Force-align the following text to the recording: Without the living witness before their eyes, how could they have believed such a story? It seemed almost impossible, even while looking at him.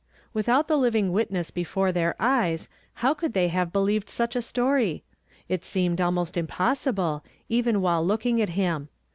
Without 0.33 0.67
the 0.67 0.77
living 0.77 1.11
witness 1.11 1.51
before 1.51 1.91
their 1.91 2.15
eyes, 2.19 2.69
how 3.05 3.13
could 3.13 3.33
they 3.33 3.49
have 3.49 3.71
believed 3.71 4.09
such 4.09 4.35
a 4.35 4.41
story? 4.41 5.03
It 5.47 5.63
seemed 5.63 6.01
almost 6.01 6.37
impossible, 6.37 7.23
even 7.49 7.81
while 7.81 8.03
looking 8.03 8.41
at 8.41 8.49
him. 8.57 8.89